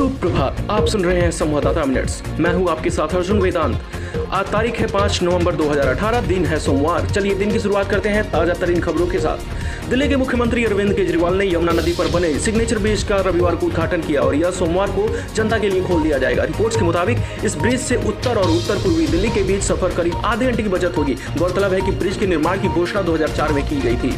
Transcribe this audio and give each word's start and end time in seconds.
सुप्रभात। 0.00 0.66
आप 0.70 0.86
सुन 0.86 1.04
रहे 1.04 1.20
हैं 1.20 1.30
संवाददाता 1.30 1.84
मिनट्स। 1.84 2.22
मैं 2.40 2.52
हूँ 2.54 2.68
आपके 2.70 2.90
साथ 2.90 3.14
अर्जुन 3.14 3.40
वेदांत। 3.40 3.80
आज 4.32 4.46
तारीख 4.52 4.78
है 4.80 4.86
5 4.86 5.22
नवंबर 5.22 5.54
2018 5.54 6.20
दिन 6.28 6.46
है 6.46 6.58
सोमवार। 6.58 7.08
चलिए 7.10 7.34
दिन 7.34 7.52
की 7.52 7.58
शुरुआत 7.58 7.90
करते 7.90 8.08
हैं 8.08 8.22
ताज़ा 8.30 8.54
तरीन 8.54 8.80
खबरों 8.80 9.06
के 9.06 9.18
साथ। 9.18 9.90
दिल्ली 9.90 10.08
के 10.08 10.16
मुख्यमंत्री 10.16 10.64
अरविंद 10.64 10.92
केजरीवाल 10.94 11.34
ने 11.34 11.46
यमुना 11.46 11.72
नदी 11.72 11.92
पर 11.92 12.08
बने 12.10 12.32
सिग्नेचर 12.38 12.78
ब्रिज 12.78 13.02
का 13.02 13.16
रविवार 13.20 13.56
को 13.56 13.66
उद्घाटन 13.66 14.00
किया 14.00 14.20
और 14.20 14.34
यह 14.34 14.50
सोमवार 14.50 14.90
को 14.90 15.08
जनता 15.34 15.58
के 15.58 15.68
लिए 15.68 15.82
खोल 15.82 16.02
दिया 16.02 16.18
जाएगा। 16.18 16.44
रिपोर्ट्स 16.44 16.76
के 16.76 16.84
मुताबिक, 16.84 17.18
इस 17.44 17.56
ब्रिज 17.56 17.80
से 17.80 17.96
उत्तर 18.08 18.38
और 18.38 18.50
उत्तर 18.50 18.82
पूर्वी 18.84 19.06
दिल्ली 19.06 19.30
के 19.30 19.42
बीच 19.42 19.62
सफ़र 19.62 19.94
करीब 19.96 20.22
आधे 20.24 20.46
घंटे 20.46 20.62
की 20.62 20.68
बचत 20.68 20.96
होगी। 20.96 21.16
गौरतलब 21.38 21.72
है 21.72 21.80
कि 21.80 21.92
ब्रिज 21.92 22.16
के 22.16 22.26
निर्माण 22.26 22.60
की 22.62 22.68
घोषणा 22.70 23.02
2004 23.02 23.52
में 23.52 23.64
की 23.68 23.80
गई 23.80 23.96
थी। 23.96 24.16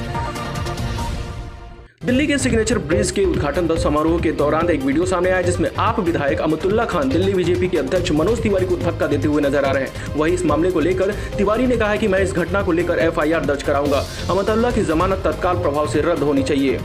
दिल्ली 2.06 2.26
के 2.26 2.36
सिग्नेचर 2.38 2.78
ब्रिज 2.80 3.10
के 3.10 3.24
उद्घाटन 3.24 3.76
समारोह 3.78 4.20
के 4.20 4.30
दौरान 4.32 4.70
एक 4.70 4.82
वीडियो 4.82 5.04
सामने 5.06 5.30
आया 5.30 5.42
जिसमें 5.42 5.68
आप 5.78 5.98
विधायक 6.00 6.40
अमतुल्ला 6.40 6.84
खान, 6.84 7.08
दिल्ली 7.08 7.34
बीजेपी 7.34 7.68
के 7.68 7.78
अध्यक्ष 7.78 8.10
मनोज 8.12 8.42
तिवारी 8.42 8.66
को 8.66 8.76
धक्का 8.76 9.06
देते 9.06 9.28
हुए 9.28 9.42
नज़र 9.42 9.64
आ 9.64 9.70
रहे 9.72 9.82
हैं। 9.82 10.14
वहीं 10.16 10.34
इस 10.34 10.44
मामले 10.44 10.70
को 10.70 10.80
लेकर 10.80 11.12
तिवारी 11.36 11.66
ने 11.66 11.76
कहा 11.76 11.96
कि 11.96 12.08
मैं 12.08 12.20
इस 12.20 12.32
घटना 12.32 12.62
को 12.62 12.72
लेकर 12.72 12.98
एफआईआर 12.98 13.44
दर्ज 13.44 13.62
कराऊँगा। 13.62 14.04
अमतुल्ला 14.30 14.70
की 14.70 14.82
जमानत 14.82 15.22
तत्काल 15.24 15.62
प्रभाव 15.62 15.88
से 15.88 16.00
रद्द 16.02 16.22
होनी 16.22 16.42
चाहिए। 16.42 16.80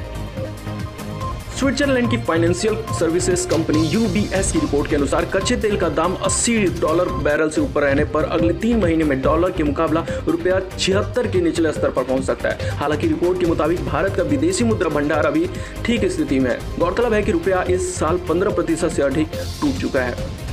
स्विट्जरलैंड 1.57 2.09
की 2.11 2.17
फाइनेंशियल 2.17 2.75
सर्विसेज़ 2.99 3.47
कंपनी 3.49 3.79
यूबीएस 3.89 4.51
की 4.51 4.59
रिपोर्ट 4.59 4.89
के 4.89 4.95
अनुसार 4.95 5.25
कच्चे 5.25 5.55
तेल 5.55 5.77
का 5.79 5.89
दाम 5.89 6.15
80 6.25 6.81
डॉलर 6.81 7.09
बैरल 7.23 7.49
से 7.49 7.61
ऊपर 7.61 7.83
रहने 7.83 8.05
पर 8.05 8.23
अगले 8.23 8.53
तीन 8.53 8.79
महीने 8.79 9.03
में 9.03 9.21
डॉलर 9.21 9.51
के 9.51 9.63
मुकाबला 9.63 10.05
रुपया 10.27 10.59
छिहत्तर 10.77 11.27
के 11.27 11.41
निचले 11.41 11.71
स्तर 11.71 11.91
पर 11.91 12.03
पहुँच 12.03 12.23
सकता 12.23 12.49
है। 12.49 12.69
हालाँकि 12.77 13.07
रिपोर्ट 13.07 13.39
के 13.39 13.45
मुताबिक 13.45 13.85
भारत 13.85 14.15
का 14.15 14.23
विदेशी 14.23 14.63
मुद्रा 14.63 14.89
भंडार 14.89 15.25
अभी 15.25 15.49
ठीक 15.85 16.05
स्थिति 16.05 16.39
में 16.39 16.51
है। 16.51 16.59
गौरतलब 16.79 17.13
है 17.13 17.23
कि 17.23 17.31
रुपया 17.31 17.63
इस 17.69 17.95
साल 17.95 18.17
पंद्रह 18.29 18.55
प्रतिशत 18.55 18.89
से 18.89 19.01
अधिक 19.01 19.27
टूट 19.61 19.81
चुका 19.81 20.01
है। 20.01 20.46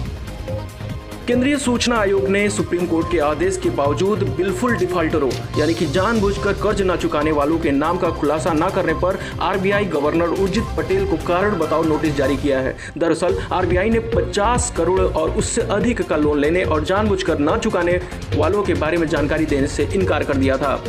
केंद्रीय 1.27 1.57
सूचना 1.57 1.97
आयोग 1.97 2.29
ने 2.29 2.51
सुप्रीम 2.51 2.87
कोर्ट 2.87 3.13
के 3.13 3.19
आदेश 3.19 3.57
के 3.57 3.71
बावजूद 3.71 4.19
बिल्कुल 4.19 4.77
डिफॉल्टरों, 4.77 5.31
यानी 5.59 5.75
कि 5.75 5.87
जानबूझकर 5.87 6.53
कर्ज 6.53 6.83
न 6.83 6.97
चुकाने 6.97 7.33
वालों 7.33 7.59
के 7.59 7.71
नाम 7.71 7.99
का 7.99 8.11
खुलासा 8.11 8.53
न 8.53 8.71
करने 8.71 8.95
पर 8.95 9.19
आरबीआई 9.41 9.85
गवर्नर 9.85 10.29
उर्जित 10.29 10.65
पटेल 10.77 11.07
को 11.07 11.17
कारण 11.17 11.59
बताओ 11.59 11.83
नोटिस 11.83 12.15
जारी 12.17 12.37
किया 12.37 12.61
है। 12.61 12.77
दरअसल, 12.99 13.39
आरबीआई 13.53 13.91
ने 13.91 13.99
50 13.99 14.75
करोड़ 14.77 15.01
और 15.01 15.31
उससे 15.31 15.61
अधिक 15.61 16.03
का 16.03 16.17
लोन 16.17 16.39
लेने 16.39 16.65
और 16.65 16.85
जानबूझकर 16.85 17.39
न 17.39 17.59
चुकाने 17.59 18.01
वालों 18.37 18.63
के 18.63 18.75
बारे 18.75 18.97
में 18.97 19.09
जानकारी 19.09 19.47
देने 19.47 19.67
से 19.67 19.89
इनकार 19.95 20.25
कर 20.25 20.37
दिया 20.37 20.57
था। 20.57 20.85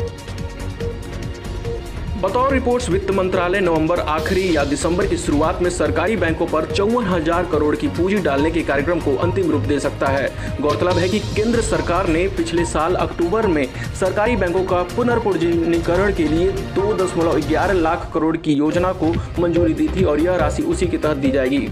बतौर 2.16 2.52
रिपोर्ट्स 2.52 2.88
वित्त 2.90 3.10
मंत्रालय 3.10 3.60
नवंबर 3.60 4.00
आखिरी 4.00 4.44
या 4.56 4.62
दिसंबर 4.64 5.06
की 5.06 5.16
शुरुआत 5.16 5.60
में 5.62 5.68
सरकारी 5.70 6.16
बैंकों 6.16 6.46
पर 6.46 6.66
चौवन 6.66 7.04
हज़ार 7.04 7.46
करोड़ 7.46 7.74
की 7.76 7.88
पूंजी 7.88 8.16
डालने 8.18 8.50
के 8.50 8.62
कार्यक्रम 8.62 9.00
को 9.00 9.14
अंतिम 9.16 9.50
रूप 9.50 9.62
दे 9.62 9.78
सकता 9.80 10.06
है। 10.06 10.30
गौरतलब 10.60 10.98
है 10.98 11.08
कि 11.08 11.18
केंद्र 11.18 11.62
सरकार 11.62 12.08
ने 12.08 12.26
पिछले 12.36 12.64
साल 12.64 12.94
अक्टूबर 12.96 13.46
में 13.46 13.64
सरकारी 14.00 14.36
बैंकों 14.36 14.64
का 14.64 14.82
पुनर्पूंजीकरण 14.96 16.14
के 16.14 16.28
लिए 16.28 16.50
दो 16.74 16.92
दशमलव 16.94 17.40
ग्यारह 17.48 17.80
लाख 17.80 18.10
करोड़ 18.14 18.36
की 18.36 18.54
योजना 18.54 18.92
को 18.94 19.12
मंजूरी 19.38 19.74
दी 19.74 19.88
थी 19.88 20.04
और 20.04 20.20
यह 20.20 20.36
राशि 20.36 20.62
उसी 20.64 20.86
के 20.86 20.98
तहत 20.98 21.16
दी 21.16 21.30
जाएगी। 21.30 21.68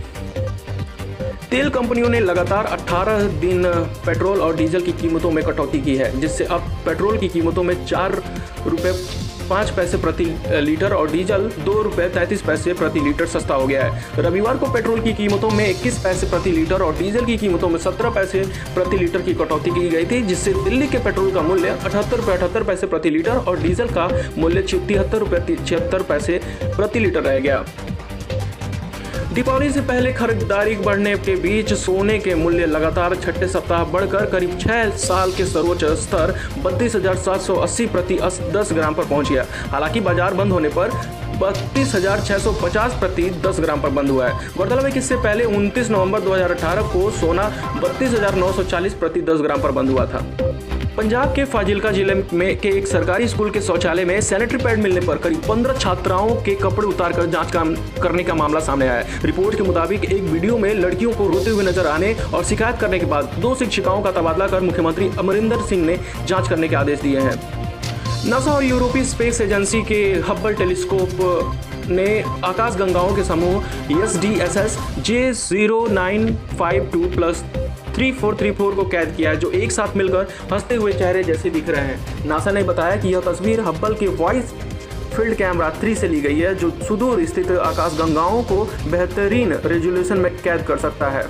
तेल 1.50 1.68
कंपनियों 1.70 2.08
ने 2.08 2.20
लगातार 2.20 2.66
18 2.68 3.28
दिन 3.40 3.62
पेट्रोल 4.06 4.40
और 4.40 4.56
डीजल 4.56 4.80
की 4.80 4.92
कीमतों 4.92 5.30
में 5.30 5.44
कटौती 5.44 5.80
की 5.80 5.96
है, 5.96 6.20
जिससे 6.20 6.44
अब 6.46 6.72
पेट्रोल 6.86 7.18
की 7.18 7.28
कीमतों 7.28 7.62
में 7.62 7.74
चार 7.86 8.22
रुपये 8.66 8.92
पाँच 9.44 9.70
पैसे 9.70 9.96
प्रति 9.98 10.24
लीटर 10.60 10.92
और 10.94 11.10
डीजल 11.10 11.50
दो 11.64 11.80
रुपये 11.82 12.08
तैतीस 12.10 12.42
पैसे 12.42 12.72
प्रति 12.74 13.00
लीटर 13.00 13.26
सस्ता 13.28 13.54
हो 13.54 13.66
गया 13.66 13.84
है। 13.84 14.22
रविवार 14.24 14.56
को 14.56 14.72
पेट्रोल 14.72 15.00
की 15.00 15.12
कीमतों 15.14 15.50
में 15.50 15.68
इक्कीस 15.68 15.98
पैसे 16.04 16.26
प्रति 16.30 16.50
लीटर 16.52 16.82
और 16.82 16.96
डीजल 16.98 17.24
की 17.24 17.36
कीमतों 17.36 17.68
में 17.68 17.78
सत्रह 17.80 18.10
पैसे 18.10 18.44
प्रति 18.74 18.98
लीटर 18.98 19.22
की 19.22 19.34
कटौती 19.34 19.70
की 19.70 19.88
गई 19.88 20.06
थी, 20.06 20.20
जिससे 20.22 20.52
दिल्ली 20.64 20.88
के 20.88 20.98
पेट्रोल 20.98 21.32
का 21.34 21.42
मूल्य 21.42 21.68
अठहत्तर 21.70 22.16
रुपये 22.16 22.36
अठहत्तर 22.36 22.64
पैसे 22.64 22.86
प्रति 22.86 23.10
लीटर 23.10 23.36
और 23.38 23.60
डीजल 23.62 23.88
का 23.88 24.08
मूल्य 24.38 24.62
तिहत्तर 24.62 25.18
रुपये 25.18 25.56
छिहत्तर 25.56 26.02
पैसे 26.04 26.40
प्रति 26.64 26.98
लीटर 26.98 27.22
रह 27.22 27.38
गया। 27.38 27.64
दीपावली 29.34 29.70
से 29.72 29.80
पहले 29.80 30.12
खरीदारी 30.12 30.74
बढ़ने 30.76 31.14
के 31.18 31.34
बीच 31.36 31.72
सोने 31.74 32.18
के 32.18 32.34
मूल्य 32.34 32.66
लगातार 32.66 33.14
छठे 33.16 33.46
सप्ताह 33.48 33.84
बढ़कर 33.92 34.26
करीब 34.30 34.58
छह 34.58 34.90
साल 34.98 35.32
के 35.32 35.44
सर्वोच्च 35.44 35.84
स्तर, 36.02 36.34
बत्तीस 36.64 36.94
हज़ार 36.96 37.16
सात 37.18 37.40
सौ 37.40 37.54
अस्सी 37.56 37.86
प्रति 37.86 38.18
दस 38.52 38.72
ग्राम 38.72 38.94
पर 38.94 39.04
पहुँच 39.04 39.30
गया। 39.30 39.46
हालाँकि 39.70 40.00
बाज़ार 40.00 40.34
बंद 40.34 40.52
होने 40.52 40.68
पर 40.78 40.90
बत्तीस 41.40 41.94
हज़ार 41.94 42.20
छह 42.20 42.38
सौ 42.38 42.52
पचास 42.62 42.96
प्रति 43.00 43.28
दस 43.46 43.60
ग्राम 43.60 43.82
पर 43.82 43.90
बंद 43.90 44.10
हुआ 44.10 44.28
है। 44.28 44.54
गौरतलब 44.56 44.84
है 44.84 44.92
कि 44.92 44.98
इससे 44.98 45.16
पहले 45.18 45.44
29 45.46 45.90
नवंबर 45.90 46.20
2018 46.20 46.92
को 46.92 47.10
सोना 47.12 47.48
बत्तीस 47.82 48.10
हज़ार 48.10 48.34
नौ 48.36 48.52
सौ 48.52 48.64
चालीस 48.64 48.94
प्रति 48.94 49.20
दस 49.22 49.40
ग्राम 49.40 49.62
पर 49.62 49.72
बंद 49.72 49.90
हुआ 49.90 50.06
था। 50.06 50.26
पंजाब 50.96 51.32
के 51.34 51.44
फाजिलका 51.44 51.90
ज़िले 51.92 52.14
में 52.14 52.56
के 52.60 52.68
एक 52.78 52.86
सरकारी 52.86 53.26
स्कूल 53.28 53.50
के 53.50 53.60
शौचालय 53.60 54.04
में 54.04 54.20
सैनिटरी 54.20 54.58
पैड 54.58 54.78
मिलने 54.80 55.00
पर 55.06 55.18
करीब 55.18 55.40
पंद्रह 55.48 55.78
छात्राओं 55.78 56.34
के 56.44 56.54
कपड़े 56.56 56.86
उतारकर 56.88 57.26
जाँच 57.30 57.50
काम 57.52 57.74
करने 58.02 58.24
का 58.24 58.34
मामला 58.34 58.60
सामने 58.60 58.88
आया 58.88 58.98
है। 58.98 59.20
रिपोर्ट 59.24 59.56
के 59.56 59.62
मुताबिक 59.62 60.04
एक 60.04 60.22
वीडियो 60.22 60.58
में 60.58 60.72
लड़कियों 60.74 61.12
को 61.12 61.26
रोते 61.28 61.50
हुए 61.50 61.64
नज़र 61.64 61.86
आने 61.86 62.14
और 62.34 62.44
शिकायत 62.44 62.78
करने 62.80 62.98
के 62.98 63.06
बाद 63.06 63.34
दो 63.40 63.54
शिक्षिकाओं 63.54 64.02
का 64.02 64.12
तबादला 64.12 64.46
कर 64.48 64.60
मुख्यमंत्री 64.60 65.10
अमरिंदर 65.18 65.62
सिंह 65.68 65.84
ने 65.86 65.98
जाँच 66.26 66.48
करने 66.48 66.68
के 66.68 66.76
आदेश 66.76 67.00
दिए 67.00 67.20
हैं। 67.20 67.36
नासा 68.30 68.52
और 68.52 68.64
यूरोपीय 68.64 69.04
स्पेस 69.04 69.40
एजेंसी 69.40 69.82
के 69.82 70.02
हब्बल 70.28 70.54
टेलीस्कोप 70.54 71.88
ने 71.88 72.08
आकाश 72.44 72.76
गंगाओं 72.76 73.14
के 73.16 73.24
समूह 73.24 74.00
S 74.02 74.16
D 74.20 74.34
S 74.40 74.56
S 74.56 74.78
J 75.00 75.32
zero 75.34 75.86
nine 75.92 76.34
five 76.58 76.88
two 76.92 77.04
plus 77.16 77.44
three 77.94 78.10
four 78.12 78.36
three 78.36 78.50
four 78.52 78.74
को 78.74 78.84
कैद 78.84 79.14
किया 79.16 79.30
है, 79.30 79.36
जो 79.36 79.50
एक 79.50 79.72
साथ 79.72 79.96
मिलकर 79.96 80.28
हँसते 80.52 80.74
हुए 80.74 80.92
चेहरे 80.92 81.22
जैसे 81.24 81.50
दिख 81.50 81.68
रहे 81.68 81.84
हैं। 81.84 82.26
नासा 82.26 82.50
ने 82.50 82.62
बताया 82.62 82.96
कि 82.96 83.08
यह 83.08 83.20
तस्वीर 83.20 83.60
हब्बल 83.60 83.94
के 83.94 84.06
वॉइस 84.06 84.52
फ़ील्ड 85.14 85.34
कैमरा 85.34 85.70
थ्री 85.70 85.94
से 85.94 86.08
ली 86.08 86.20
गई 86.20 86.38
है, 86.38 86.54
जो 86.54 86.70
सुदूर 86.88 87.24
स्थित 87.24 87.50
आकाश 87.50 87.98
गंगाओं 87.98 88.42
को 88.42 88.64
बेहतरीन 88.90 89.52
रेजोल्यूशन 89.64 90.18
में 90.18 90.36
कैद 90.36 90.62
कर 90.62 90.78
सकता 90.78 91.10
है। 91.10 91.26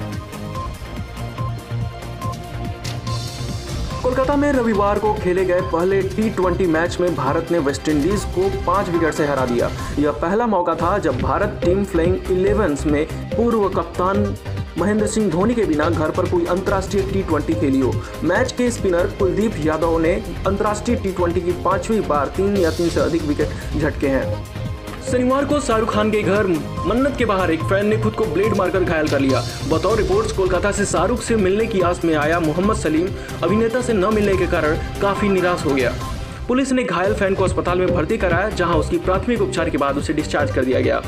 कोलकाता 4.03 4.37
में 4.37 4.53
रविवार 4.53 4.99
को 4.99 5.13
खेले 5.15 5.45
गए 5.45 5.61
पहले 5.73 6.01
टी 6.03 6.67
मैच 6.67 6.97
में 7.01 7.15
भारत 7.17 7.53
ने 7.53 7.59
वेस्टइंडीज 7.59 8.25
को 8.35 8.49
पाँच 8.67 8.89
विकेट 8.89 9.15
से 9.15 9.27
हरा 9.27 9.47
दिया। 9.47 9.71
यह 9.99 10.11
पहला 10.13 10.47
मौका 10.47 10.75
था 10.75 10.97
जब 10.99 11.21
भारत 11.21 11.61
टीम 11.65 11.85
फ्लाइंग 11.85 12.31
इलेवेंस 12.31 12.87
में 12.87 13.07
पूर्व 13.37 13.69
कप्तान 13.69 14.25
महेंद्र 14.79 15.07
सिंह 15.07 15.31
धोनी 15.31 15.55
के 15.55 15.65
बिना 15.65 15.89
घर 15.91 16.11
पर 16.11 16.29
कोई 16.29 16.47
अंतर्राष्ट्रीय 16.47 17.03
टी 17.13 17.23
ट्वेंटी 17.23 17.55
खेली 17.55 17.81
हो 17.81 17.93
मैच 18.25 18.53
के 18.53 18.71
स्पिनर 18.71 19.07
कुलदीप 19.19 19.55
यादव 19.59 19.99
ने 19.99 20.13
अंतर्राष्ट्रीय 20.47 20.97
टी 20.97 21.13
ट्वेंटी 21.13 21.41
की 21.41 21.53
पांचवी 21.65 22.01
बार 22.01 22.33
तीन 22.37 22.57
या 22.57 22.71
तीन 22.71 22.89
से 22.89 23.01
अधिक 23.01 23.23
विकेट 23.23 23.81
झटके 23.81 24.07
हैं। 24.07 24.45
शनिवार 25.11 25.45
को 25.45 25.59
शाहरुख 25.61 25.93
खान 25.93 26.11
के 26.11 26.23
घर 26.23 26.47
मन्नत 26.87 27.17
के 27.19 27.25
बाहर 27.25 27.51
एक 27.51 27.63
फ़ैन 27.63 27.87
ने 27.87 27.97
खुद 27.99 28.13
को 28.13 28.25
ब्लेड 28.25 28.57
मारकर 28.57 28.85
घायल 28.85 29.09
कर 29.09 29.21
लिया। 29.21 29.43
बतौर 29.69 29.97
रिपोर्ट्स, 29.99 30.33
कोलकाता 30.33 30.73
से 30.73 30.85
शाहरुख 30.85 31.23
से 31.23 31.37
मिलने 31.37 31.67
की 31.67 31.81
आस 31.81 32.05
में 32.05 32.15
आया 32.15 32.41
मोहम्मद 32.41 32.77
सलीम, 32.77 33.09
अभिनेता 33.43 33.81
से 33.81 33.93
न 33.93 34.15
मिलने 34.15 34.37
के 34.37 34.47
कारण 34.47 34.79
काफ़ी 35.03 35.29
निराश 35.29 35.65
हो 35.65 35.75
गया। 35.75 35.93
पुलिस 36.49 36.73
ने 36.73 36.85
घायल 36.85 37.15
फ़ैन 37.15 37.35
को 37.35 37.45
अस्पताल 37.45 37.79
में 37.79 37.95
भर्ती 37.95 38.19
कराया, 38.19 38.49
जहाँ 38.49 38.77
उसकी 38.77 38.99
प्राथमिक 38.99 39.41
उपचार 39.41 39.71
के 39.71 39.79
बाद 39.79 39.99
उसे 39.99 40.13
डिस्चार्ज 40.13 40.55
कर 40.55 40.65
दिया 40.65 40.81
गया। 40.81 41.03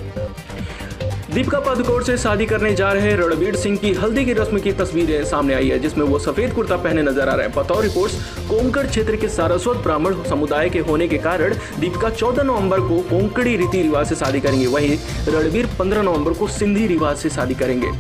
दीपिका 1.37 1.59
पादुकोण 1.61 2.03
से 2.03 2.17
शादी 2.17 2.45
करने 2.47 2.73
जा 2.75 2.93
रहे 2.93 3.15
रणबीर 3.17 3.57
सिंह 3.57 3.77
की 3.79 3.93
हल्दी 3.95 4.25
की 4.25 4.33
रस्म 4.33 4.59
की 4.59 4.73
तस्वीरें 4.73 5.25
सामने 5.25 5.55
आई 5.55 5.69
है, 5.69 5.79
जिसमें 5.79 6.05
वो 6.07 6.19
सफ़ेद 6.19 6.55
कुर्ता 6.55 6.77
पहने 6.77 7.03
नज़र 7.03 7.29
आ 7.29 7.35
रहे 7.35 7.47
हैं। 7.47 7.55
बतौर 7.55 7.83
रिपोर्ट 7.83 8.13
कोंकण 8.49 8.87
क्षेत्र 8.89 9.17
के 9.17 9.29
सारस्वत 9.29 9.83
ब्राह्मण 9.85 10.23
समुदाय 10.25 10.71
के 10.71 10.79
होने 10.81 11.09
के 11.09 11.19
कारण 11.21 11.55
दीपिका 11.81 12.11
चौदह 12.11 12.43
नवंबर 12.43 12.81
को 12.81 13.01
कोंकणी 13.11 13.57
रीति 13.57 13.83
रिवाज 13.83 14.07
से 14.09 14.15
शादी 14.17 14.41
करेंगे। 14.41 14.67
वही 14.67 14.99
रणबीर 15.29 15.69
पंद्रह 15.79 16.03
नवंबर 16.03 16.33
को 16.33 16.49
सिंधी 16.51 16.87
रिवाज 16.87 17.17
से 17.17 17.31
शादी 17.31 17.55
करेंगे। 17.55 17.91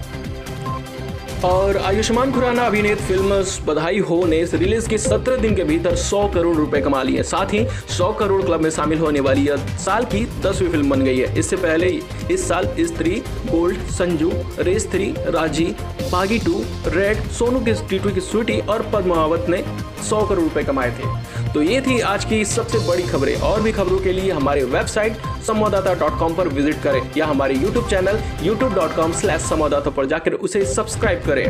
और 1.44 1.76
आयुष्मान 1.76 2.32
खुराना 2.32 2.62
अभिनीत 2.66 2.98
फ़िल्म 2.98 3.40
बधाई 3.66 3.98
हो 3.98 4.24
ने 4.26 4.42
रिलीज़ 4.52 4.88
के 4.88 4.98
17 4.98 5.40
दिन 5.40 5.54
के 5.56 5.64
भीतर 5.64 5.96
100 5.96 6.22
करोड़ 6.34 6.56
रुपए 6.56 6.80
कमा 6.80 7.02
लिए 7.02 7.22
साथ 7.22 7.52
ही 7.52 7.58
100 7.66 8.12
करोड़ 8.18 8.42
क्लब 8.42 8.60
में 8.60 8.70
शामिल 8.70 8.98
होने 8.98 9.20
वाली 9.20 9.46
यह 9.46 9.66
साल 9.78 10.04
की 10.04 10.24
दसवीं 10.42 10.68
फ़िल्म 10.70 10.90
बन 10.90 11.02
गई 11.02 11.18
है। 11.18 11.38
इससे 11.38 11.56
पहले 11.56 11.88
इस 12.30 12.48
साल 12.48 12.68
स्त्री 12.80 13.22
गोल्ड 13.50 13.80
संजू, 13.90 14.30
रेस 14.60 14.90
थ्री, 14.92 15.12
राज़ी, 15.28 15.66
बागी 16.12 16.38
टू, 16.38 16.62
रेड, 16.86 17.22
सोनू 17.30 17.60
की, 17.60 17.74
टीटू 17.88 18.10
की 18.10 18.20
स्वीटी 18.20 18.58
और 18.60 18.90
पद्मावत 18.94 19.46
ने 19.48 19.64
100 20.08 20.22
करोड़ 20.28 20.42
रुपए 20.42 20.62
कमाए 20.64 20.90
थे। 20.90 21.52
तो 21.52 21.62
ये 21.62 21.80
थी 21.80 21.98
आज 22.06 22.24
की 22.24 22.44
सबसे 22.46 22.78
बड़ी 22.88 23.02
खबरें। 23.04 23.34
और 23.42 23.62
भी 23.62 23.72
खबरों 23.72 23.98
के 23.98 24.12
लिए 24.12 24.30
हमारे 24.32 24.64
वेबसाइट 24.66 25.26
संवाददाता 25.46 25.94
डॉट 26.00 26.18
कॉम 26.18 26.34
पर 26.34 26.48
विज़िट 26.50 26.82
करें 26.82 27.00
या 27.16 27.26
हमारे 27.26 27.54
YouTube 27.54 27.88
channel 27.88 28.20
YouTube 28.42 28.74
dot 28.74 28.96
com 28.96 29.12
slash 29.12 29.42
संवाददाता 29.42 29.90
पर 29.90 30.06
जाकर 30.06 30.32
उसे 30.34 30.64
सब्सक्राइब 30.74 31.22
करें। 31.26 31.46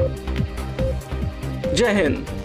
जय 1.74 1.92
हिंद। 1.92 2.35